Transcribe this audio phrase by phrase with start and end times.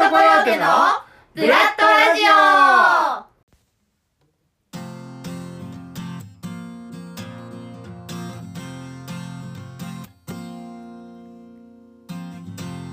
[0.00, 0.64] トコヨーテの
[1.34, 2.30] ブラッドラジオ。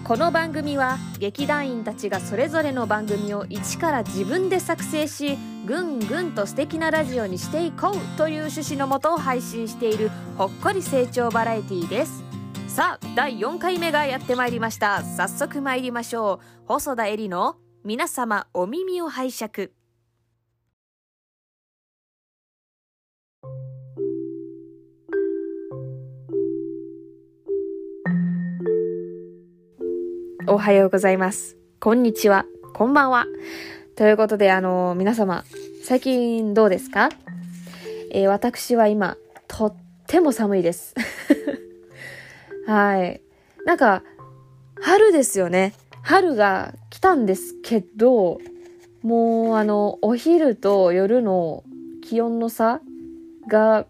[0.06, 12.27] この番組は劇団員たちがそれぞれの番組を一から自分で作成しぐんぐんと素敵なラジオにしていこうという趣旨のもとを配信しているほっこり成長バラエティーです。
[12.78, 19.72] さあ第4回目がやってまいりました早速参りましょう細田絵里の皆様お耳を拝借
[30.48, 31.58] おはようございます。
[31.80, 32.46] こんにちは。
[32.76, 33.26] こんばんは。
[33.96, 35.44] ということで、あの、皆様、
[35.84, 37.10] 最近どうですか？
[38.12, 39.18] えー私は今、
[39.48, 39.76] とっ
[40.06, 40.94] ても寒いです。
[42.68, 43.22] はい。
[43.66, 44.04] なんか、
[44.82, 45.74] 春ですよね。
[46.04, 48.40] 春が来たんですけど、
[49.02, 51.64] もう、あの、お昼と夜の
[52.04, 52.82] 気温の差
[53.48, 53.86] が、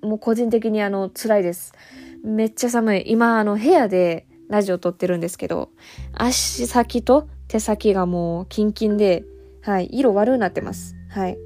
[0.00, 1.74] もう個人的にあの、辛いです。
[2.22, 3.04] めっちゃ寒い。
[3.06, 5.70] 今、あの、部屋でラジオ撮ってるんですけど、
[6.12, 9.24] 足先と手先がもうキンキンで、
[9.62, 10.94] はい、色悪くなってます。
[11.08, 11.38] はい。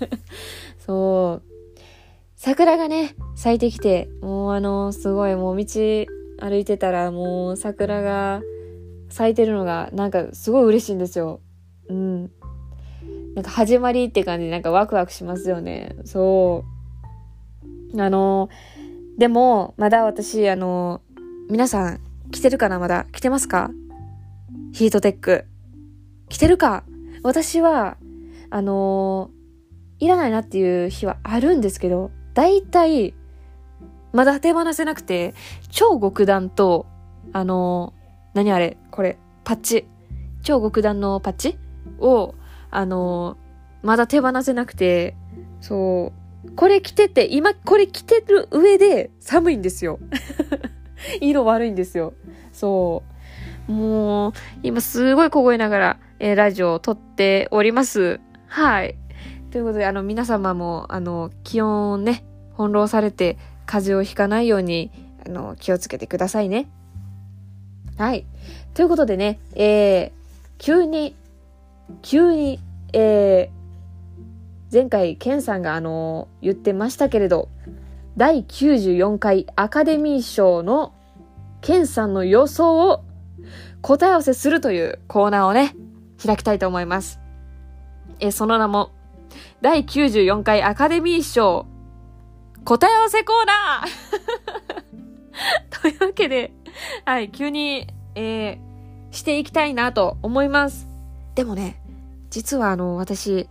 [0.78, 1.48] そう。
[2.36, 5.64] 桜がね、咲いてきて、もうあの、すごいもう道
[6.40, 8.42] 歩いてたらもう桜が
[9.08, 11.40] 咲いてるのがなんかすごい嬉しいんですよ。
[11.88, 12.30] うん。
[13.34, 15.96] なんか始まりって感じでなんかワクワクしますよね。
[16.04, 16.64] そ
[17.94, 18.00] う。
[18.00, 18.48] あの、
[19.16, 21.00] でも、まだ私、あの、
[21.48, 23.06] 皆さん、着てるかなまだ？
[23.12, 23.70] 着てますか？
[24.72, 25.46] ヒートテック。
[26.28, 26.84] 着てるか？
[27.22, 27.96] 私は、
[28.50, 29.30] あの
[29.98, 33.14] いらないなっていう日はあるんですけど、大体、
[34.12, 35.34] まだ手放せなくて、
[35.70, 36.86] 超極暖と、
[37.32, 37.92] あの
[38.34, 39.86] 何あれこれ、パッチ。
[40.42, 41.58] 超極暖のパッチ？
[41.98, 42.34] を、
[42.70, 43.36] あの
[43.82, 45.16] まだ手放せなくて、
[45.60, 46.12] そ
[46.46, 49.98] う、これ着てて、今これ着てる上で寒いんですよ。
[51.20, 52.14] 色悪いんですよ。
[52.52, 53.02] そ
[53.68, 53.72] う。
[53.72, 54.32] もう、
[54.62, 58.20] 今すごい凍えながら、えーラジオを撮っております。
[58.46, 58.96] はい。
[59.50, 63.36] ということで、あの、皆様も、あの、気温ね、翻弄されて、
[63.68, 64.90] 風邪をひかないように、
[65.26, 66.70] あの、気をつけてくださいね。
[67.98, 68.24] はい。
[68.72, 70.12] ということでね、えー、
[70.56, 71.14] 急に、
[72.00, 72.60] 急に、
[72.94, 77.50] えー、前回、ケンさんが、あの、言ってましたけれど、
[78.16, 80.94] 第94回アカデミー賞の
[81.60, 83.04] ケンさんの予想を
[83.82, 85.76] 答え合わせするというコーナーをね、
[86.24, 87.20] 開きたいと思います。
[88.18, 88.92] えー、その名も、
[89.60, 91.66] 第94回アカデミー賞
[92.64, 96.52] 答え合わせコーナー というわけで、
[97.04, 100.86] はい、急に、えー、していきたいなと思います。
[101.34, 101.80] でもね、
[102.30, 103.48] 実はあの、私、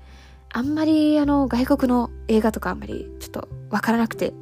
[0.54, 4.34] あんまりあの、外国の映画とかあんまりちょっとわからなくて、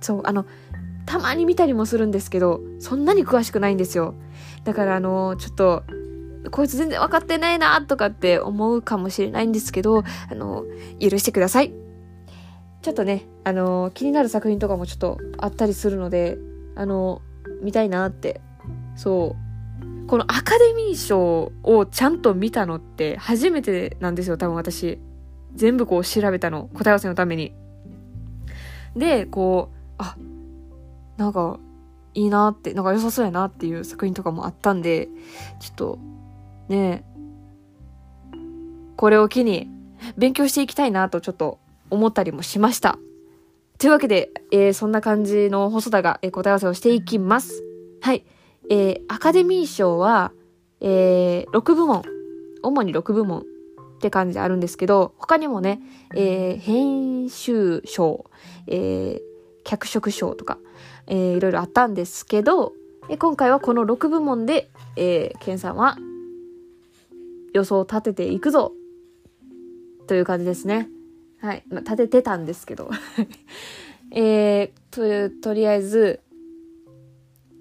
[0.00, 0.46] そう、あの、
[1.06, 4.14] たまに見たりもするんですけど、そんなに詳しくないんですよ。
[4.64, 5.84] だからあの、ちょっと、
[6.50, 10.64] こいつ全然分かってないなとかって思うかもしれないんですけど、あの、
[11.00, 11.85] 許してください。
[12.86, 16.38] ちょっとね、あの、気になる作品とかもちょっとあったりするので、
[16.76, 17.20] あの、
[17.60, 18.40] 見たいなって。
[18.94, 19.34] そ
[19.82, 20.06] う。
[20.06, 25.00] このアカデミー賞をちゃんと見たのって初めてなんですよ、多分私。
[25.56, 26.68] 全部こう調べたの。
[26.74, 27.56] 答え合わせのために。
[28.94, 30.16] で、こう、あ、
[31.16, 31.58] なんか、
[32.14, 35.08] いいなって、なんか良さそうやなっていう作品とかもあったんで、
[35.58, 35.98] ちょっと、
[36.68, 37.04] ね、
[38.96, 39.68] これを機に
[40.16, 41.58] 勉強していきたいなとちょっと
[41.90, 42.98] 思ったりもしました。
[43.78, 47.62] というわけで、えーそんな感じの細田が、えー答え合わせをしていきます。
[48.00, 48.24] はい。
[48.70, 50.32] えーアカデミー賞は、
[50.80, 52.02] えー6部門、
[52.62, 53.44] 主に6部門っ
[54.00, 55.80] て感じであるんですけど、他にもね、
[56.14, 58.30] えー編集賞、
[58.66, 59.20] えー
[59.64, 60.58] 脚色賞とか、
[61.06, 62.72] えーいろいろあったんですけど、
[63.08, 65.96] え今回はこの6部門で、えー、ケンさんは
[67.52, 68.72] 予想を立てていくぞ
[70.08, 70.88] という感じですね。
[71.40, 71.62] はい。
[71.68, 72.90] まあ、立ててたんですけど。
[74.10, 76.20] えー、と、とりあえず、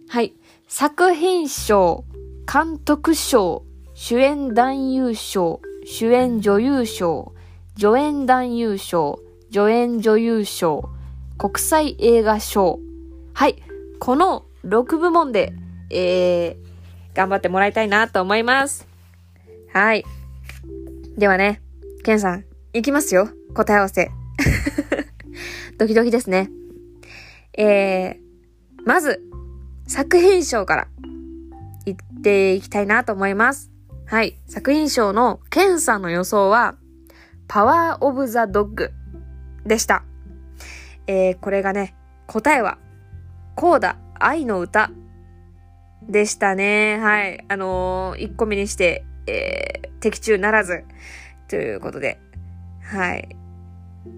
[0.08, 0.34] はい。
[0.68, 2.06] 作品賞、
[2.52, 3.64] 監督賞、
[3.94, 7.34] 主演男優賞、主演女優賞、
[7.78, 9.20] 助演男優賞、
[9.52, 10.90] 助演女優賞、
[11.38, 12.80] 国際映画賞。
[13.34, 13.62] はい。
[14.00, 15.54] この6部門で、
[15.90, 18.88] えー、頑張ってもらいたいなと思います。
[19.74, 20.06] はい。
[21.18, 21.62] ではね、
[22.04, 23.30] ケンさん、いきますよ。
[23.56, 24.12] 答え合わせ。
[25.80, 26.52] ドキドキですね。
[27.58, 29.22] えー、まず、
[29.88, 30.88] 作品賞から、
[31.86, 33.72] いっていきたいなと思います。
[34.06, 34.38] はい。
[34.46, 36.76] 作品賞のケンさんの予想は、
[37.48, 38.92] パワーオブザドッグ
[39.66, 40.04] でした。
[41.08, 41.96] えー、これがね、
[42.28, 42.78] 答えは、
[43.56, 44.92] コーダ愛の歌
[46.10, 47.00] でしたね。
[47.00, 47.46] はい。
[47.48, 50.84] あのー、1個目にして、えー、的中ならず、
[51.48, 52.20] ということで、
[52.84, 53.30] はい。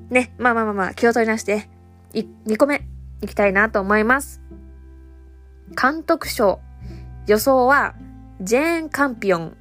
[0.10, 1.70] ね、まあまあまあまあ、気を取りなして、
[2.14, 2.88] い2個目、
[3.22, 4.42] いきたいなと思います。
[5.80, 6.60] 監督賞。
[7.28, 7.96] 予想は、
[8.42, 9.58] ジェーン・カンピオン。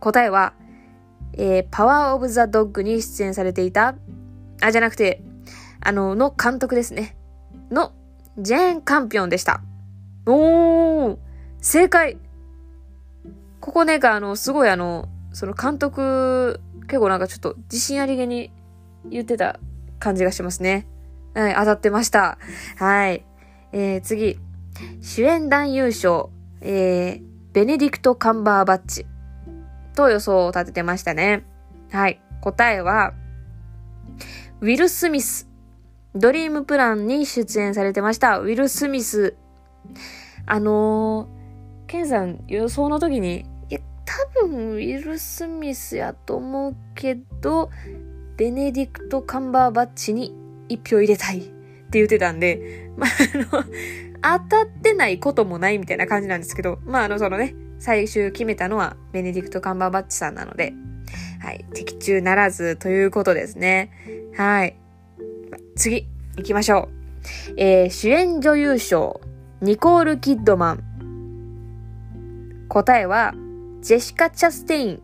[0.00, 0.54] 答えは、
[1.34, 3.94] えー、パワー・オブ・ザ・ドッグに出演されていた、
[4.62, 5.22] あ、じゃなくて、
[5.80, 7.16] あの、の監督ですね。
[7.70, 7.92] の、
[8.38, 9.62] ジェーン・カンピオンでした。
[10.26, 11.18] おー
[11.60, 12.16] 正解
[13.60, 18.50] ここね、あの、すごいあの、その監督、結構なんかちょっと自信ありげに
[19.08, 19.58] 言ってた
[19.98, 20.86] 感じがしますね。
[21.34, 22.38] はい、当たってました。
[22.76, 23.24] はい。
[23.72, 24.38] えー、次。
[25.00, 26.30] 主演男優賞、
[26.60, 29.06] えー、ベネディクト・カンバーバッチ
[29.94, 31.44] と予想を立ててましたね。
[31.90, 32.20] はい。
[32.40, 33.12] 答えは、
[34.60, 35.48] ウィル・スミス。
[36.14, 38.38] ドリームプランに出演されてました。
[38.40, 39.36] ウィル・スミス。
[40.46, 47.70] あのー、ケンさん予想の時に、いや、多分ウィル・スミスやと思うけど、
[48.40, 50.34] ベネディクト・カンバーバッチに
[50.70, 60.72] 一票入れたいって言ってたんで、まあ、あの、当たってないこともないみたいな感じなんですけど、まあ、あの、そのね、最終決めたのはベネディクト・カンバーバッチさんなので、
[61.42, 63.90] はい、的中ならずということですね。
[64.34, 64.74] はい。
[65.76, 66.08] 次、
[66.38, 66.88] 行きましょ
[67.50, 67.54] う。
[67.58, 69.20] えー、主演女優賞、
[69.60, 72.64] ニコール・キッドマン。
[72.70, 73.34] 答えは、
[73.82, 75.02] ジェシカ・チャステイン。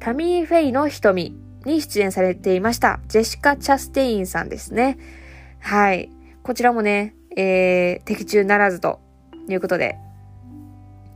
[0.00, 1.41] タミー・フェイの瞳。
[1.64, 3.00] に出演されていました。
[3.08, 4.98] ジェシカ・チャステインさんですね。
[5.60, 6.10] はい。
[6.42, 9.00] こちらもね、えー、的中ならずと
[9.48, 9.96] いうことで、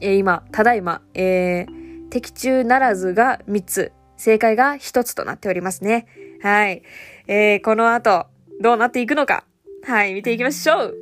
[0.01, 6.07] えー、今、ただいま、えー、的中ならずが3つ、正解が1つとなっておりますね。
[6.43, 6.83] はい。
[7.27, 8.27] えー、この後、
[8.61, 9.45] どうなっていくのか。
[9.85, 10.95] はい、見ていきましょう。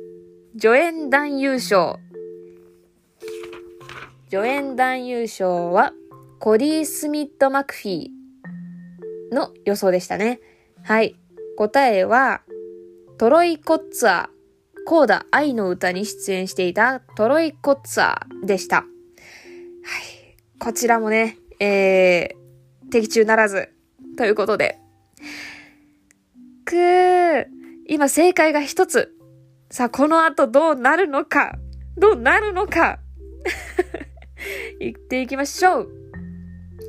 [0.59, 1.99] 助演男優賞。
[4.29, 5.93] 助演男優賞は、
[6.39, 8.14] コディ・スミット・マクフィー。
[9.31, 10.39] の予想でしたね。
[10.83, 11.15] はい。
[11.57, 12.41] 答えは、
[13.17, 14.27] トロイ・コッツァー、
[14.85, 18.77] コーダ愛の歌に出演していたトロイ・コッツァーでした。
[18.77, 18.85] はい。
[20.59, 23.69] こちらもね、えー、的中ならず、
[24.17, 24.79] ということで。
[26.65, 27.45] くー、
[27.87, 29.15] 今正解が一つ。
[29.69, 31.57] さあ、この後どうなるのか
[31.97, 32.99] どうなるのか
[34.79, 36.04] 行っていきましょう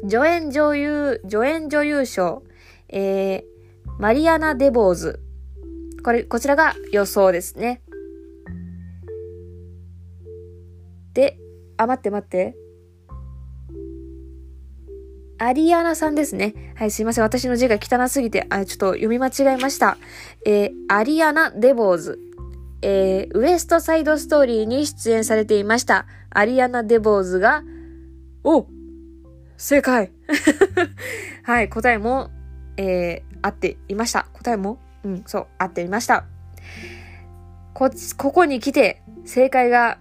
[0.09, 2.43] 助演女優、助演女優賞、
[2.89, 3.45] えー、
[3.99, 5.21] マリアナ・デボーズ。
[6.05, 7.83] これ、こちらが予想ですね。
[11.15, 11.39] で、
[11.77, 12.57] あ、待って待って。
[15.39, 16.55] アリアナさんですね。
[16.77, 17.25] はい、すいません。
[17.25, 19.99] 私の字が汚すぎて、あ、ちょっと読み間違えました。
[20.47, 22.19] えー、アリアナ・デボーズ。
[22.83, 26.07] えー、ウエストサイドストーリーに出演されていました。
[26.31, 27.63] アリアナ・デボーズが、
[28.45, 28.67] お
[29.57, 30.13] 正解
[31.45, 32.31] はい、答えも、
[32.77, 34.27] えー、合っていました。
[34.33, 34.79] 答えも？
[35.05, 36.25] うん、そう、合っていました。
[37.75, 39.99] こ、ここに来て、正解が、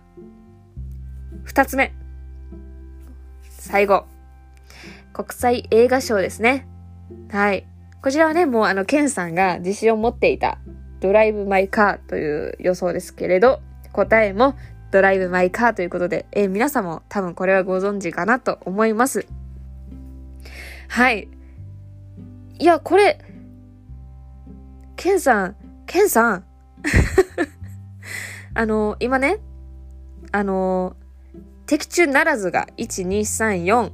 [1.44, 1.94] 二つ目。
[3.50, 4.06] 最後。
[5.14, 6.68] 国際映画賞ですね。
[7.32, 7.68] はい。
[8.02, 10.58] こちらはね、もうあの、ケンさんが自信を持っていた、
[11.00, 13.62] ドライブ・マイ・カーという予想ですけれど、
[13.94, 14.56] 答えも
[14.92, 19.28] ドライブ・マイ・カーということで、えー、皆さんも多分これはご存知かなと思います。
[20.88, 21.28] はい。
[22.60, 23.20] いや、これ、
[24.96, 26.44] ケンさん、ケンさん。
[28.54, 29.40] あの、今ね、
[30.32, 30.96] あの、
[31.66, 33.92] 的中ならずが1、2、3、4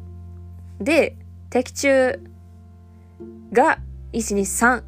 [0.80, 1.18] で、
[1.50, 2.20] 的中
[3.52, 3.80] が
[4.14, 4.84] 1、2、3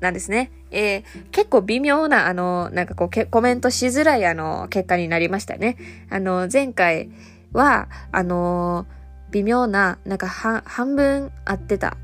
[0.00, 0.50] なんですね。
[0.70, 5.76] えー、結構微妙な、あの、なんかこう、コメントしづらい、あの、結果になりましたね。
[6.08, 7.10] あの、前回
[7.52, 8.86] は、あの
[9.32, 11.96] 微妙な、なんか半分合ってた。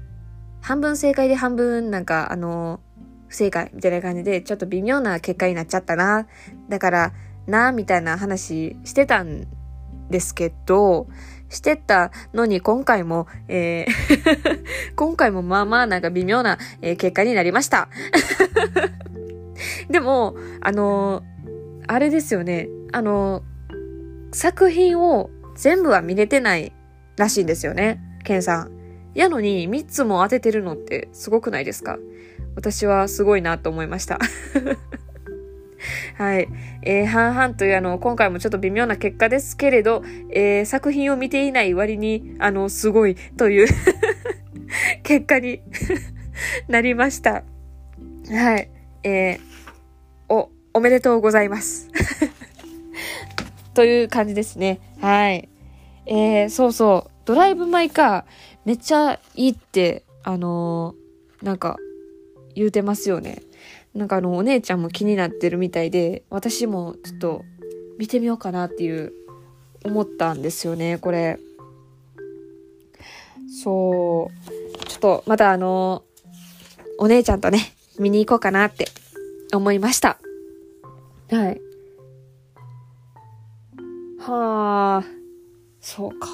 [0.60, 2.80] 半分正解で半分なんかあの
[3.28, 6.26] 不正解みたいな感じでちょっと微妙な結果になっちゃったな。
[6.68, 7.12] だから
[7.46, 9.46] な、みたいな話してたん
[10.10, 11.06] ですけど、
[11.48, 17.88] してたのに今回も、えー 今回もまあまあなんか微妙な、え、結果になりました。
[19.88, 21.22] でも、あの、
[21.86, 22.68] あれですよね。
[22.92, 23.42] あの、
[24.32, 26.72] 作品を全部は見れてない
[27.18, 28.70] らしいんですよね、ケンさん。
[29.14, 31.98] やのに3つも当ててるのってすごくないですか？
[32.54, 34.18] 私はすごいなと思いました。
[36.16, 36.48] はい。
[36.82, 43.68] えー、半々というあの、今回もちょっと微妙な結果ですけれど、えー、作品を見ていない割に、あの、すごいという
[45.04, 45.62] 結果に
[46.66, 47.44] なりました。
[48.30, 48.70] はい。
[49.04, 49.40] えー、
[50.28, 51.88] お、おめでとうございます。
[53.74, 54.80] という感じですね。
[55.00, 55.48] はい。
[56.08, 57.10] えー、そうそう。
[57.26, 58.24] ドライブ・マイ・カー、
[58.64, 61.76] めっちゃいいって、あのー、なんか、
[62.54, 63.42] 言うてますよね。
[63.94, 67.44] なんかあの、お姉ちゃんも気になってるみたいで、私もちょっと
[67.98, 69.12] 見てみようかなっていう、
[69.84, 71.38] 思ったんですよね、これ。
[73.62, 74.86] そう。
[74.86, 76.28] ちょっと、またあのー、
[76.98, 78.88] お姉ちゃんとね、見に行こうかなって
[79.52, 80.18] 思いました。
[81.30, 81.60] はい。
[84.18, 85.17] はあ、
[85.88, 86.28] そうか。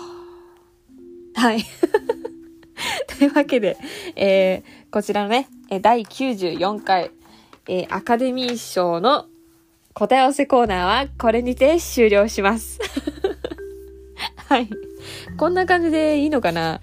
[1.36, 1.62] はい。
[3.06, 3.76] というわけで、
[4.16, 5.48] えー、こちらのね、
[5.80, 7.12] 第94回、
[7.68, 9.26] えー、アカデミー賞の
[9.92, 12.80] 答え合わせコーナーはこれにて終了します。
[14.48, 14.68] はい。
[15.36, 16.80] こんな感じでいいのかな？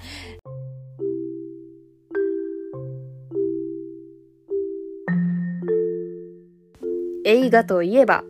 [7.25, 8.23] 映画といえば、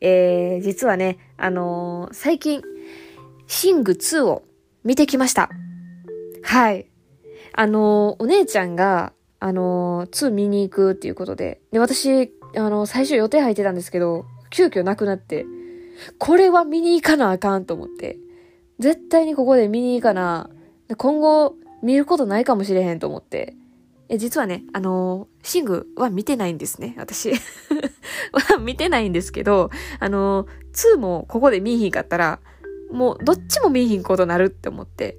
[0.00, 2.62] えー、実はね、あのー、最近、
[3.52, 4.44] シング2を
[4.82, 5.50] 見てきました。
[6.42, 6.86] はい。
[7.52, 15.44] あの、お姉ちゃんが、あの、2見に行くっていうことで、で、私、あの最初予定入ってたんですけど、急遽なくなって、
[16.16, 18.18] これは見に行かなあかんと思って、
[18.78, 20.48] 絶対にここで見に行かな、
[20.96, 23.54] 今後見ることないかもしれへんと思って、
[24.08, 27.32] え、実はね、あのー、シングは見てないんですね、私。
[28.32, 29.68] は見てないんですけど、
[30.00, 32.40] あの、2もここで見いひんかったら、
[32.92, 35.16] もうどっちも見いひんことなるって思って。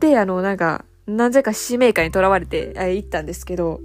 [0.00, 3.80] で、あの、なんか、なぜか使命感にとらわれて、行ったんですけど、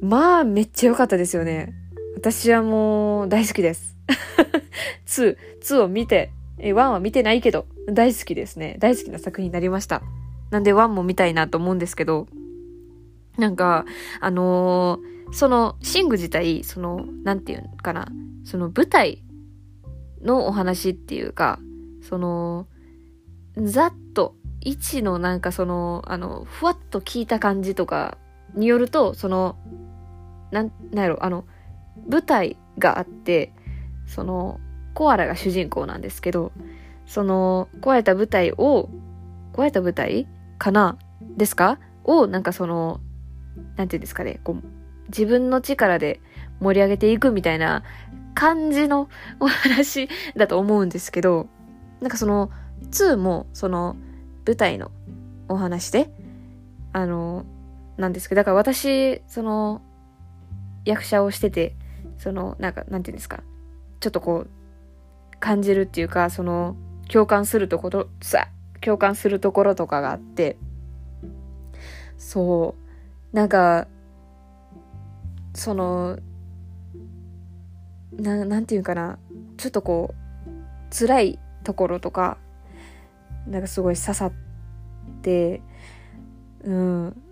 [0.00, 1.72] まあ、めっちゃ良かったですよね。
[2.14, 3.96] 私はもう、大好きです。
[5.06, 8.76] 2、2を見て、1は見てないけど、大好きですね。
[8.78, 10.02] 大好きな作品になりました。
[10.50, 12.26] なんで1も見たいなと思うんですけど、
[13.38, 13.84] なんか、
[14.20, 18.08] あのー、その、シング自体、その、なんていうのかな、
[18.44, 19.22] その舞台
[20.22, 21.58] のお話っていうか、
[22.08, 22.66] その、
[23.56, 28.18] ざっと、一のなんかその、あの、ふわっと聞いた感じとか
[28.54, 29.56] によると、その、
[30.50, 31.44] なん、なんやろ、あの、
[32.08, 33.52] 舞台があって、
[34.06, 34.60] その、
[34.94, 36.52] コアラが主人公なんですけど、
[37.06, 38.88] その、壊れた舞台を、
[39.52, 40.26] 壊れた舞台
[40.58, 40.98] かな
[41.36, 41.78] ですか？
[42.04, 43.00] を、なんかその、
[43.76, 44.62] なんていうんですかね、こう、
[45.08, 46.20] 自分の力で
[46.60, 47.84] 盛り上げていくみたいな
[48.34, 49.08] 感じの
[49.38, 51.48] お話だと思うんですけど、
[52.00, 52.50] なんかその、
[52.90, 53.96] 2も、その、
[54.46, 54.90] 舞台の
[55.48, 56.10] お話で、
[56.92, 57.44] あの、
[57.96, 59.82] なんですけど、だから私、その、
[60.84, 61.74] 役者をしてて、
[62.18, 63.42] その、なんか、なんていうんですか、
[64.00, 64.50] ちょっとこう、
[65.40, 66.76] 感じるっていうか、その、
[67.08, 68.48] 共感するところ、さ、
[68.80, 70.56] 共感するところとかがあって、
[72.18, 72.74] そ
[73.32, 73.88] う、なんか、
[75.54, 76.18] その、
[78.12, 79.18] ななんていうかな、
[79.56, 82.38] ちょっとこう、辛いところとか、
[83.48, 84.32] なんかすごい刺さっ
[85.22, 85.60] て、
[86.62, 87.22] うん。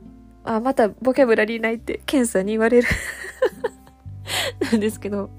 [0.43, 2.89] あ、またボキャブラリーないって検査に言われる
[4.73, 5.31] なんですけど、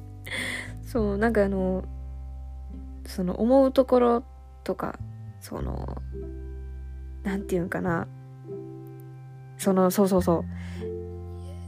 [0.85, 1.83] そう、なんかあの、
[3.05, 4.23] その思うところ
[4.63, 4.97] とか、
[5.41, 6.01] その、
[7.23, 8.07] なんていうんかな、
[9.57, 10.45] その、そうそうそ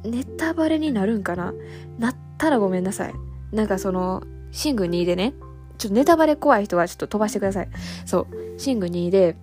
[0.06, 0.10] う。
[0.10, 1.54] ネタバレになるんかな
[2.00, 3.14] なったらごめんなさい。
[3.52, 5.34] なんかその、シング2でね、
[5.78, 7.70] ちょっとネタバレ怖い人はちょっと飛ばしてください。
[8.06, 8.60] そう。
[8.60, 9.36] シング2で、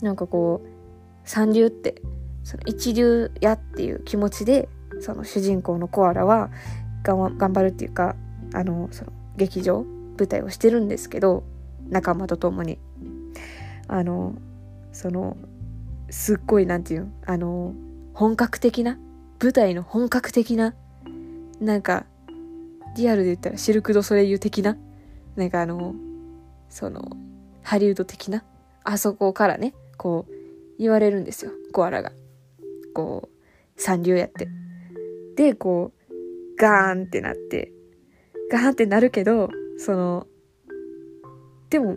[0.00, 0.68] なんかこう、
[1.24, 2.02] 三流って、
[2.42, 4.68] その一流やっていう気持ちで、
[5.00, 6.50] その主人公のコアラは
[7.02, 8.16] 頑張るっていうか、
[8.52, 9.84] あの、その劇場、
[10.18, 11.44] 舞台をしてるんですけど、
[11.88, 12.78] 仲間と共に。
[13.88, 14.34] あの、
[14.92, 15.36] その、
[16.10, 17.74] すっごいなんていうあの
[18.12, 18.98] 本格的な
[19.42, 20.74] 舞台の本格的な
[21.60, 22.06] なんか
[22.96, 24.76] リアルで言ったらシルク・ド・ソレイユ的な
[25.36, 25.94] なんかあの
[26.68, 27.02] その
[27.62, 28.44] ハリウッド的な
[28.84, 30.32] あそこからねこう
[30.78, 31.52] 言われるんですよ。
[31.72, 32.12] コアラが。
[32.94, 34.48] こう三流やって。
[35.36, 37.72] でこうガーンってなって。
[38.50, 39.48] ガーンってなるけど
[39.78, 40.26] その
[41.70, 41.96] でも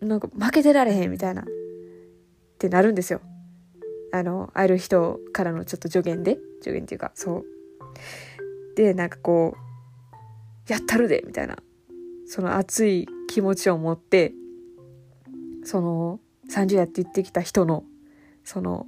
[0.00, 1.42] なんか負けてられへんみたいな。
[1.42, 1.44] っ
[2.58, 3.20] てなるんですよ。
[4.12, 7.44] あの、ある人からのちょっと助言で、助言っていうか、そう。
[8.76, 9.54] で、なんかこ
[10.68, 11.58] う、やったるでみたいな、
[12.26, 14.32] その熱い気持ちを持って、
[15.64, 17.84] その、30やって言ってきた人の、
[18.44, 18.86] その、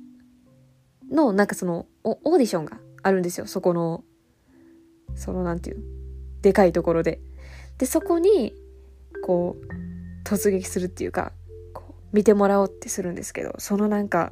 [1.10, 3.46] の、なんかその、オーディションがあるんですよ。
[3.46, 4.04] そこの、
[5.14, 5.82] その、なんていう
[6.42, 7.20] でかいところで。
[7.78, 8.54] で、そこに、
[9.24, 11.32] こう、突撃するっていうか、
[11.72, 14.30] こう、見てもらおうってするんですけど、そのなんか、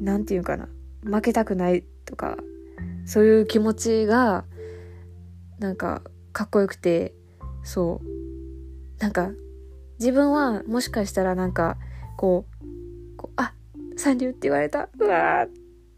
[0.00, 0.68] なんていうかな、
[1.02, 2.36] 負けたくないとか、
[3.06, 4.44] そういう気持ちが、
[5.58, 6.02] なんか、
[6.34, 7.14] かっこよくて、
[7.62, 9.02] そう。
[9.02, 9.30] なんか、
[10.00, 11.78] 自分はもしかしたらなんか、
[12.16, 13.54] こう、こうあ、
[13.96, 14.88] 三流って言われた。
[14.98, 15.50] うわーっ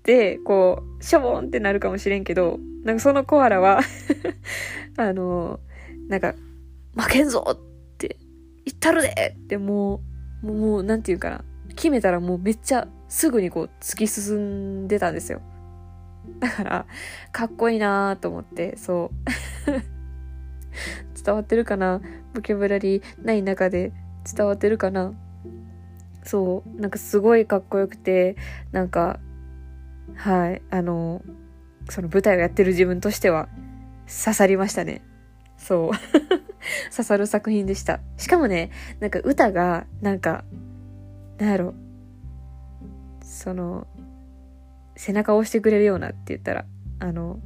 [0.02, 3.80] て、こう、しょぼんってなるかもしれんけど、なんかそのコアラは
[4.98, 5.58] あの、
[6.08, 6.34] なんか、
[6.94, 7.58] 負けんぞっ
[7.96, 8.18] て
[8.66, 10.02] 言ったるでっても
[10.44, 11.44] う、もう、なんていうかな。
[11.70, 15.40] 決めたらもうめっちゃすぐにこう突き進んでたんですよ。
[16.40, 16.86] だから、
[17.32, 19.10] かっこいいなと思って、そ
[19.66, 19.95] う。
[21.24, 22.00] 伝わってるかな？
[22.34, 23.92] ボキャブラリーない中で
[24.30, 25.12] 伝わってるかな？
[26.24, 28.36] そう、なんかすごいかっこよくて、
[28.72, 29.20] なんか、
[30.14, 31.22] はい、あの、
[31.88, 33.48] その舞台をやってる自分としては
[34.06, 35.02] 刺さりましたね。
[35.56, 35.90] そう。
[36.90, 38.00] 刺さる作品でした。
[38.16, 40.44] しかもね、なんか歌が、なんか、
[41.38, 41.74] なんやろ、
[43.22, 43.86] その、
[44.96, 46.64] 背中を押してくれるようなって言ったら、
[46.98, 47.38] あの、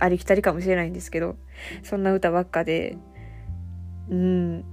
[0.00, 1.36] ありきたりかもしれないんですけど、
[1.82, 2.96] そんな歌ばっかで、
[4.10, 4.64] うん、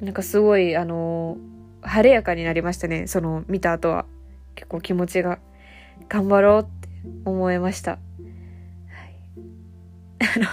[0.00, 1.38] なんかすごい、あの、
[1.82, 3.06] 晴れやかになりましたね。
[3.06, 4.04] その、見た後は。
[4.54, 5.38] 結構気持ちが、
[6.08, 6.88] 頑張ろうって
[7.24, 7.92] 思いました。
[7.92, 8.00] はい。
[10.20, 10.46] あの、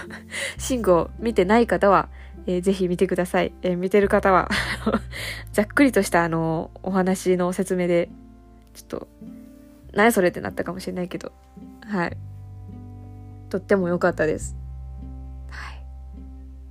[0.58, 2.08] シングを見てない方は、
[2.46, 3.52] えー、ぜひ見てください。
[3.62, 4.48] えー、見てる方は
[5.52, 8.08] ざっくりとしたあの、お話の説明で、
[8.74, 9.08] ちょっと、
[9.92, 11.32] 何それってなったかもしれないけど、
[11.86, 12.16] はい。
[13.50, 14.56] とっても良かったです。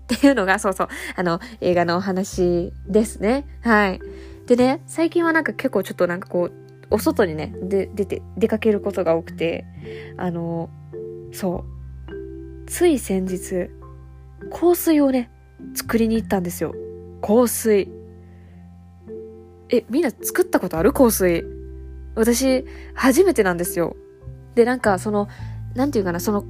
[0.03, 3.45] っていうのが、そうそう、あの、映画のお話ですね。
[3.61, 3.99] はい。
[4.47, 6.51] でね、最近はなんか結構ちょっとなんかこう、
[6.89, 9.65] お外にね、で、出て、出かけることが多くて、
[10.17, 10.69] あの、
[11.31, 11.65] そ
[12.09, 12.65] う。
[12.67, 13.69] つい先日、
[14.51, 15.31] 香水をね、
[15.73, 16.75] 作りに行ったんですよ。
[17.21, 17.89] 香水。
[19.69, 20.91] え、みんな作ったことある？
[20.93, 21.45] 香水。
[22.15, 23.95] 私、初めてなんですよ。
[24.53, 25.29] で、なんか、その、
[25.73, 26.43] なんていうかな、その、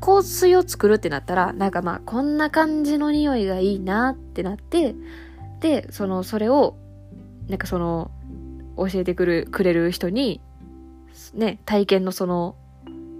[0.00, 4.94] 香水を作るってなったら、なんかまあ、こんな感じの匂いがいいなってなって、
[5.60, 6.76] で、その、それを、
[7.48, 8.10] なんかその、
[8.76, 10.40] 教えてくる、くれる人に、
[11.34, 12.56] ね、体験のその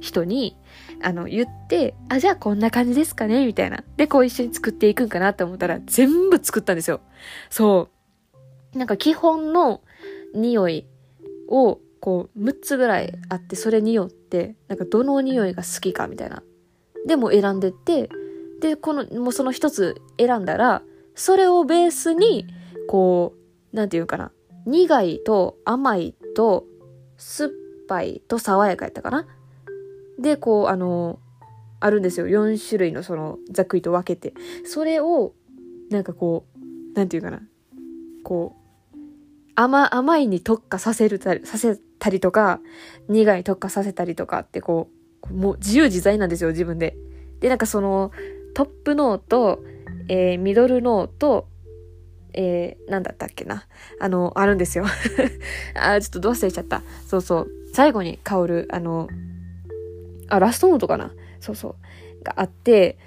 [0.01, 0.57] 人に、
[1.03, 3.85] あの、言って、あ、じゃあこんな感じですかねみたいな。
[3.97, 7.01] で、こう一緒に作っていくんかなって思ったら、全部作ったんですよ。
[7.51, 7.89] そ
[8.75, 8.79] う。
[8.79, 9.83] なんか基本の
[10.35, 10.87] 匂い
[11.49, 16.43] を、こう、6つぐらいあって、それによって、なんかどの匂いが好きかみたいな。
[17.07, 18.09] でも選んでって、
[18.61, 20.83] で、この、もうその一つ選んだら、
[21.15, 22.47] それをベースに、
[22.89, 23.35] こ
[23.73, 24.33] う、なんていうかな。
[24.67, 26.67] 苦いと甘いと
[27.17, 27.51] 酸っ
[27.89, 29.27] ぱいと爽やかやったかな。
[30.19, 31.19] で、こう、あの、
[31.81, 32.27] あるんですよ。
[32.27, 34.35] 4種類のその、ざっくりと分けて。
[34.65, 35.33] それを、
[35.91, 37.41] なんかこう、なんていうかな。
[38.23, 38.97] こう、
[39.55, 42.61] 甘、甘いに特化させるたり、させたりとか、
[43.09, 46.97] 苦いに特化させたりとかってこう、もう自由自在なんですよ、自分で。
[47.41, 48.13] で、なんかその、
[48.55, 49.63] トップノート、
[50.09, 51.49] えー、ミドルノート、
[52.33, 53.67] えー、なんだったっけな。
[54.01, 54.85] あの、あるんですよ。
[55.75, 56.83] あ、ちょっとどう忘れちゃった。
[57.07, 57.49] そうそう。
[57.73, 59.09] 最後に香る、あの、
[60.29, 61.13] あ、ラストノートかな。
[61.41, 61.77] そうそ
[62.21, 62.25] う。
[62.25, 62.99] があって、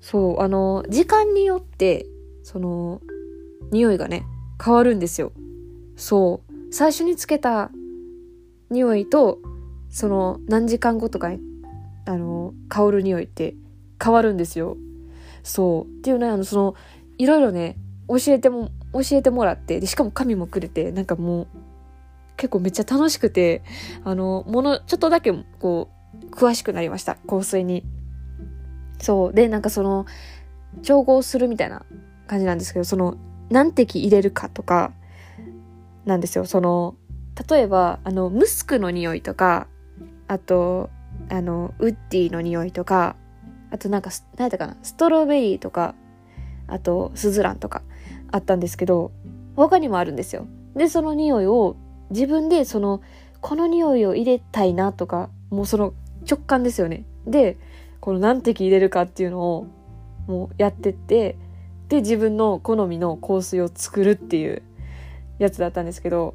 [0.00, 2.06] そう、あの、時間によって、
[2.42, 3.00] その、
[3.70, 4.24] 匂いがね、
[4.62, 5.32] 変わるんですよ。
[5.96, 6.72] そう。
[6.72, 7.70] 最初につけた
[8.70, 9.38] 匂いと、
[9.90, 11.40] その、何時間後とかに、
[12.06, 13.54] あの、香る匂いって
[14.02, 14.76] 変わるんですよ。
[15.42, 15.90] そう。
[15.90, 16.74] っていうね、あの、その、
[17.18, 17.76] いろいろね、
[18.08, 21.46] 教えても、教えてもらって、で、しかも紙もくれて、なんかもう、
[22.36, 23.62] 結構めっちゃ楽しくて、
[24.04, 25.88] あの、もの、ちょっとだけ、こ
[26.22, 27.16] う、詳しくなりました。
[27.28, 27.84] 香水に。
[28.98, 29.32] そう。
[29.32, 30.06] で、なんかその、
[30.82, 31.84] 調合するみたいな
[32.26, 33.16] 感じなんですけど、その、
[33.50, 34.92] 何滴入れるかとか、
[36.04, 36.44] なんですよ。
[36.44, 36.96] その、
[37.48, 39.66] 例えば、あの、ムスクの匂いとか、
[40.28, 40.90] あと、
[41.30, 43.16] あの、ウッディの匂いとか、
[43.70, 45.94] あとなんか、何やったかな、ストロベリーとか、
[46.66, 47.82] あと、スズランとか、
[48.30, 49.12] あったんですけど、
[49.56, 50.46] 他にもあるんですよ。
[50.74, 51.76] で、その匂いを
[52.10, 53.00] 自分でその、
[53.40, 55.94] この匂いを入れたいなとか、もうその
[56.28, 57.04] 直感ですよね。
[57.26, 57.58] で、
[58.00, 59.66] この何滴入れるかっていうのを
[60.26, 61.36] もうやってって、
[61.88, 64.62] で、自分の好みの香水を作るっていう
[65.38, 66.34] やつだったんですけど、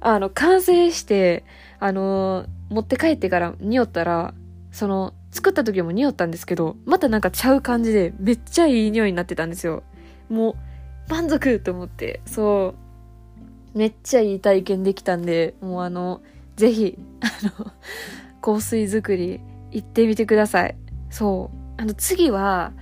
[0.00, 1.44] あの、完成して、
[1.78, 4.34] あの、持って帰ってから匂ったら、
[4.72, 9.82] その、作った時も匂ったんですけど、またなんかちゃう感じで、めっちゃいい匂いになってたんですよ。
[10.28, 10.52] も
[11.08, 12.74] う、満足と思って、そ
[13.74, 16.22] う、めっちゃいい体験できたんで、もうあの、
[16.56, 17.26] ぜひ、あ
[17.60, 17.72] の、
[18.42, 20.76] 香水作り行ってみてください。
[21.10, 21.60] そう。
[21.80, 22.72] あの次は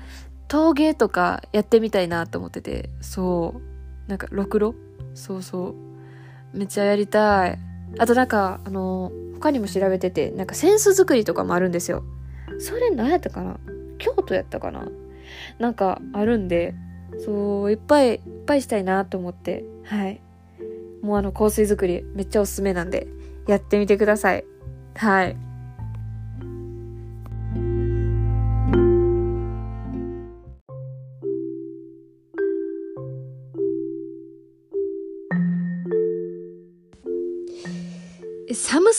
[0.48, 4.74] 陶芸とかやってみたいなと思っててそうなんかろくろ？
[5.14, 5.74] そうそ
[6.55, 7.59] うめっちゃやりたい
[7.99, 12.05] あとなんかあの他にも調べててなんかセンス作りとかもあるんですよ。
[12.59, 13.59] それ何やったかな？
[13.99, 14.89] 京都やったかな？
[15.59, 16.75] なんかあるんで
[17.25, 19.65] そういっぱいいっぱいしたいなと思って。
[19.85, 20.21] はい。
[21.03, 23.07] もうあの香水作りめっちゃおすすめなんで
[23.47, 24.45] やってみてください。
[24.97, 25.37] はい。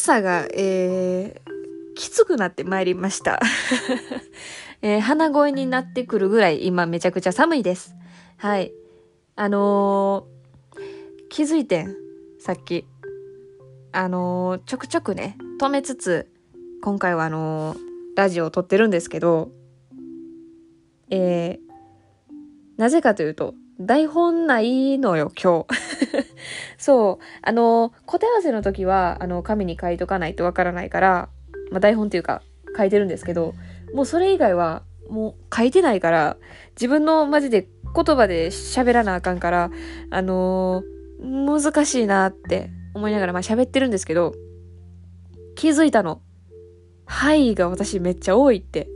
[0.10, 3.40] 寒さが、えー、きつくなってまいりました。
[4.82, 7.94] えー、鼻声になってくるぐらい今めちゃくちゃ寒いです。
[8.38, 8.74] はい。
[9.36, 11.96] あのー、気づいてん、
[12.40, 12.88] さっき。
[13.92, 16.28] あのー、ちょくちょくね、止めつつ、
[16.82, 17.76] 今回はあの
[18.16, 19.52] ラジオを撮ってるんですけど、
[21.12, 21.60] え
[22.78, 25.68] なぜかというと、台本ないのよ、今日。
[26.78, 27.24] そう。
[27.42, 31.30] あの、答え合わせの時は、あの、紙に書いとかないとわからないから、
[31.72, 32.42] まあ、台本っていうか、
[32.78, 33.54] 書いてるんですけど、
[33.94, 36.38] もうそれ以外は、もう書いてないから、
[36.72, 39.72] 自分のマジで言葉で喋らなあかんから、
[40.10, 44.36] あのー、難しいなって思いながら、まあ喋ってるんですけど、
[45.56, 46.22] 気づいたの。
[47.06, 48.88] はいが私めっちゃ多いって。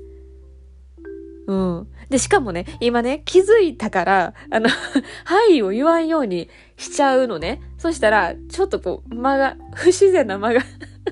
[1.48, 1.88] うん。
[2.14, 4.70] で、しかもね、今ね、気づいたから、あの
[5.26, 6.48] はいを言わんように
[6.78, 7.60] しちゃうのね。
[7.80, 10.62] そしたら、ちょっとこう、間が、不自然な間が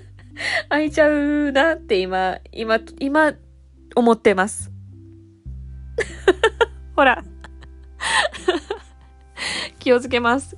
[0.70, 3.34] 空いちゃうなって今、今、今、
[3.96, 4.72] 思ってます。
[6.96, 7.24] ほら。
[9.80, 10.56] 気をつけます。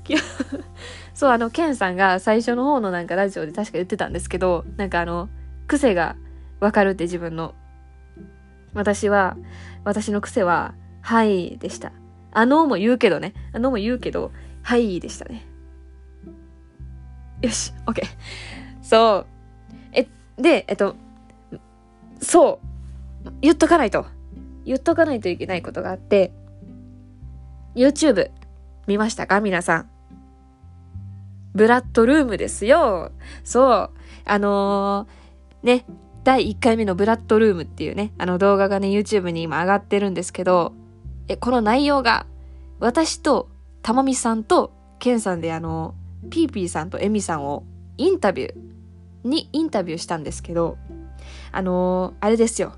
[1.14, 5.30] そう、あの、ケンさんが最初の方のなんかラジオで確か言ってたんですけど、なんかあの、
[5.68, 6.18] 癖が
[6.60, 7.56] わかるって自分の
[8.74, 9.38] 私は、
[9.84, 11.92] 私の癖は、はいでした。
[12.32, 13.34] あのーも言うけどね。
[13.52, 14.32] あのも言うけど、
[14.62, 15.46] はいでしたね。
[17.42, 18.06] よし、オッケー。
[18.82, 19.26] そ
[19.72, 19.76] う。
[19.92, 20.08] え、
[20.38, 20.96] で、えっと、
[22.22, 22.60] そ
[23.26, 23.34] う。
[23.42, 24.06] 言っとかないと。
[24.66, 26.32] 言っとかないといけないことがあって、
[27.76, 28.32] YouTube
[28.88, 29.42] 見ましたか？
[29.42, 29.90] 皆さん。
[31.54, 33.12] ブラッドルームですよ。
[33.44, 33.90] そう。
[34.26, 35.86] あのー、ね、
[36.24, 40.74] 第1回目のブラッドルームっていうね、あの動画がね、YouTube に今上がってるんですけど、
[41.28, 42.26] え、この内容が、
[42.80, 43.50] 私と、
[43.82, 45.96] たまみさんと、ケンさんであの、
[46.30, 47.64] ピーピーさんとエミさんを
[47.98, 50.78] インタビューにインタビューしたんですけど、
[51.52, 52.74] あのー、あれですよ。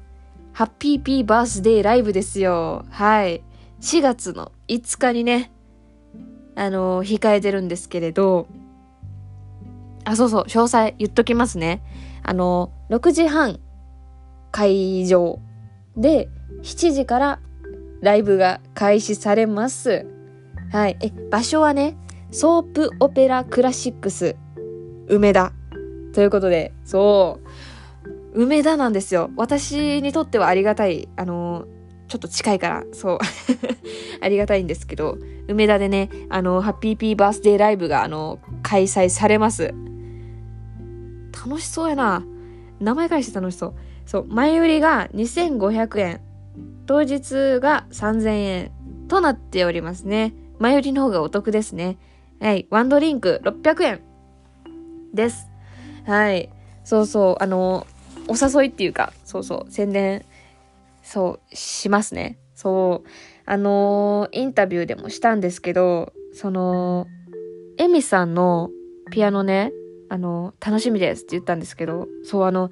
[0.54, 2.86] ハッピーピーバースデーライブですよ。
[2.90, 3.44] はい。
[3.82, 5.52] 4月の5日にね、
[6.56, 8.48] あのー、控えてるんですけれど、
[10.04, 11.84] あ、そうそう、詳細言っときますね。
[12.28, 13.60] あの、6時半
[14.52, 15.40] 会場
[15.96, 16.30] で
[16.64, 17.40] 7時から
[18.02, 20.06] ライブが開始されます。
[20.72, 20.98] はい。
[21.02, 21.98] え、場所はね、
[22.32, 24.36] ソープオペラクラシックス
[25.08, 25.54] 梅田
[26.14, 27.40] ということで、そ
[28.34, 29.30] う、梅田なんですよ。
[29.38, 31.66] 私にとってはありがたい、あの、
[32.08, 33.20] ちょっと近いから、そう、
[34.22, 39.74] ありがたいんですけど、梅田でね、あの、ハッピーピーバースデーライブが、あの、開催されます。
[41.36, 42.24] 楽しそうやな。
[42.80, 43.74] 名前からして楽しそう。
[44.06, 46.22] そう、前売りが2500円。
[46.86, 48.72] 当日が3000円
[49.08, 50.34] となっておりますね。
[50.60, 51.98] 前売りの方がお得ですね。
[52.40, 52.68] はい。
[52.70, 54.02] ワンドリンク600円
[55.14, 55.48] です。
[56.06, 56.50] はい。
[56.84, 57.44] そうそう。
[57.44, 57.88] あの、
[58.28, 60.24] お誘いっていうか、そうそう、宣伝、
[61.04, 62.38] そう、しますね。
[62.54, 63.10] そう。
[63.48, 67.08] あのインタビューでもしたんですけど、その、
[67.78, 68.70] エミさんの
[69.12, 69.72] ピアノね、
[70.10, 72.70] あの、楽しみですって言ったんですけど、そう、あの、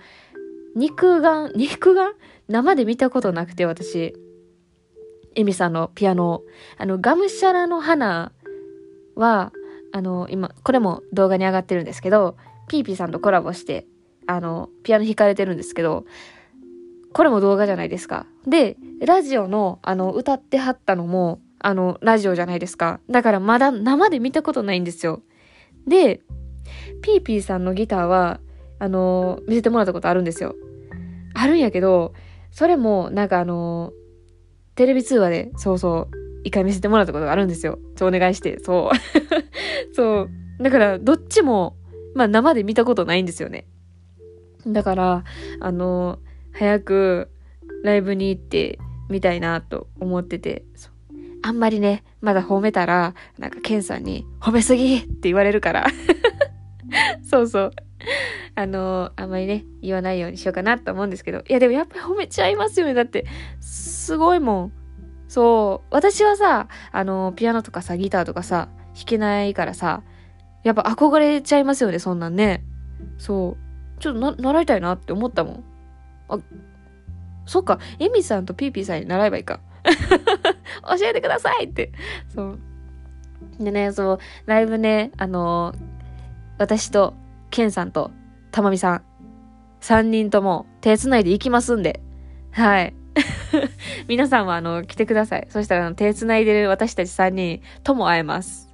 [0.76, 2.14] 肉眼、 肉眼？
[2.48, 4.16] 生で見たことなくて、私。
[5.36, 6.44] エミさんのピアノ。
[6.78, 8.32] あの、ガムシャラの花
[9.16, 9.52] は、
[9.92, 12.36] あの、今、これも動画に上がってるんですけど、
[12.68, 13.88] ピーピーさんとコラボして、
[14.28, 16.06] あの、ピアノ弾かれてるんですけど、
[17.14, 18.26] これも動画じゃないですか。
[18.48, 23.00] で、ラジオの、あの、歌ってはったのも、あの、ラジオじゃないですか。
[23.10, 25.22] だからまだ生で見たことないんですよ。
[25.88, 26.22] で、
[27.02, 28.40] ピーピーさんのギターは、
[28.80, 30.56] あの、見せてもらったことあるんですよ。
[31.34, 32.14] あるんやけど、
[32.52, 33.94] それも、なんかあの、
[34.76, 37.80] テレビ通話で、そうそう、一回見せてもらったことがあるんですよ。
[37.96, 38.98] そう、お願いして、そう。
[39.94, 40.30] そう。
[40.64, 41.76] だから、どっちも、
[42.16, 43.66] まあ、生で見たことないんですよね。
[44.68, 45.24] だから、
[45.60, 46.20] あの、
[46.52, 47.30] 早く、
[47.84, 50.64] ライブに行ってみたいなと思ってて、
[51.42, 55.88] あんまりね、まだ褒めたら、なんか、ケンさんに、褒めすぎって言われるから
[57.24, 57.72] そうそう。
[58.56, 61.40] あの、あんまりね、言わないようにしようかなと思うんですけど。
[61.40, 62.94] いや、でもやっぱり褒めちゃいますよね。
[62.94, 63.26] だって、
[63.60, 64.72] すごいもん。
[65.28, 65.88] そう。
[65.90, 70.04] 私はさ、あの、ピアノとかさ、ギターとかさ、弾けないからさ、
[70.64, 72.64] やっぱ憧れちゃいますよね、そんなんね。
[73.18, 73.58] そ
[73.98, 74.02] う。
[74.02, 75.64] ちょっとな、習いたいなって思ったもん。
[76.30, 76.38] あ、
[77.46, 79.60] そっか、エミさんとピーピーさんに習えばいいか。
[79.84, 81.92] 教えてくださいって。
[82.34, 82.60] そう。
[83.60, 85.74] でね、そう、ライブね、あの
[86.64, 87.14] 私と、
[87.50, 88.10] ケンさんと、
[88.52, 89.02] たまみさん、
[89.82, 92.00] 3人とも手繋いで行きますんで、
[92.52, 92.96] はい。
[94.08, 95.48] 皆さんはあの、来てください。
[95.50, 98.70] そしたらあの手繋いでる私たち3人とも会えます。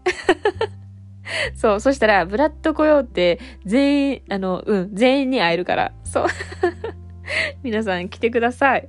[1.58, 5.92] そう、そしたら、ブラッド来ようって、全員、あの、うん、全員に会えるから。
[6.04, 6.26] そう。
[7.64, 8.88] 皆さん来てください。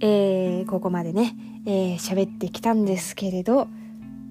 [0.00, 1.34] えー、ここまでね、
[1.66, 3.66] えー、喋ってきたんですけれど、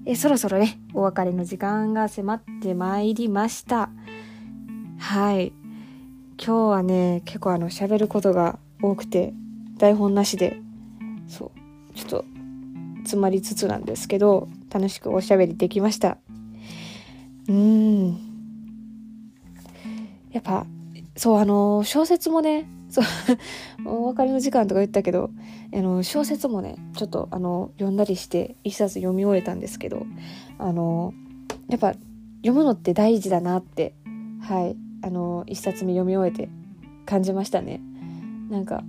[0.06, 3.90] えー、そろそろね、お別れの時間が迫ってまいりました。
[4.98, 5.52] はい。
[6.38, 9.34] 今日はね、結構あの、喋ることが多くて、
[9.78, 10.60] 台本なしで、
[11.26, 11.50] そ
[11.92, 12.24] う、ちょっと、
[13.00, 16.18] 詰まりつつなんですけど、楽しくおしゃべりできました。
[17.48, 18.10] うん。
[20.30, 20.66] やっぱ、
[21.16, 23.04] そう、あの、小説もね、そう、
[23.86, 25.30] お別れの時間とか言ったけど、
[25.74, 30.06] あの、小説もね、ちょっと、あの、読んだりして、一冊読み終えたんですけど、
[30.58, 31.12] あの、
[31.68, 31.94] やっぱ、
[32.42, 33.94] 読むのって大事だなって、
[34.40, 36.48] はい、あの、一冊目読み終えて
[37.04, 37.80] 感じましたね。
[38.50, 38.82] なんか、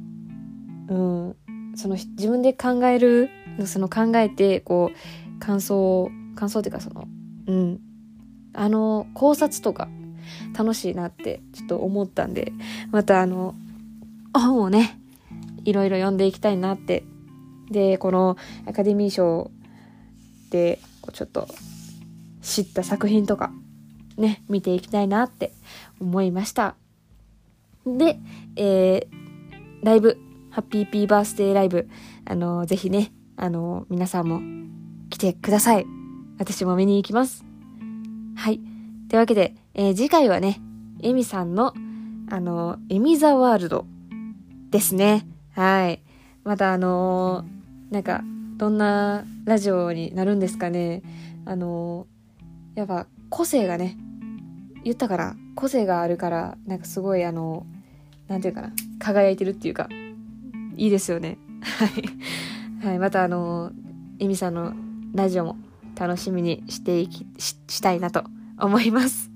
[0.88, 1.36] うん、
[1.76, 3.30] その自分で考える、
[3.66, 7.08] その考えて、こう、感想、感想っていうかその、
[7.48, 7.80] うん、
[8.54, 9.90] あの、考察とか
[10.58, 12.54] 楽しいなってちょっと思ったんで、
[12.92, 13.56] またあの、
[14.34, 15.00] 本をね、
[15.66, 17.04] いろいろ読んでいきたいなって。
[17.72, 19.52] で、このアカデミー賞
[20.52, 20.80] で、
[21.14, 21.48] ちょっと
[22.42, 23.52] 知った作品とか、
[24.18, 25.54] ね、見ていきたいなって
[26.00, 26.76] 思いました。
[27.86, 28.20] で、
[28.56, 30.18] えー、ライブ、
[30.50, 31.88] ハッピーピーバースデーライブ、
[32.26, 34.42] あのー、ぜひね、あのー、皆さんも
[35.10, 35.86] 来てください。
[36.38, 37.46] 私も見に行きます。
[38.36, 38.60] はい。
[39.10, 40.62] というわけで、えー、次回はね、
[41.02, 41.74] エミさんの、
[42.32, 43.86] あのエミザワールド
[44.70, 45.26] ですね。
[45.56, 46.02] はい。
[46.44, 48.24] またあのー、なんか、
[48.58, 51.02] どんなラジオになるんですかね。
[51.46, 53.98] あのー、やっぱ個性がね、
[54.84, 59.90] 言ったから、個性があるから、なんかすごいあのー、なんていうかな、輝いてるっていうか、
[60.76, 61.38] いいですよね。
[61.62, 62.88] はい。
[62.88, 63.00] はい。
[63.00, 63.72] またあの
[64.20, 64.74] エミさんの
[65.14, 65.58] ラジオも
[65.98, 68.24] 楽しみにしていき、ししたいなと
[68.60, 69.32] 思います。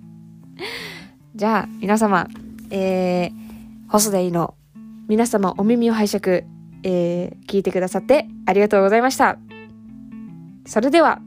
[1.35, 2.27] じゃあ、皆様、
[2.69, 3.31] えー、
[3.89, 4.55] 細田いの
[5.07, 6.45] 皆様お耳を拝借、
[6.83, 9.37] えー、聞いてくださってありがとうございました。
[10.65, 11.21] それでは、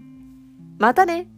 [0.78, 1.28] またね